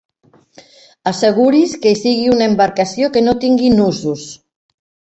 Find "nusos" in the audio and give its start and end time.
3.79-4.27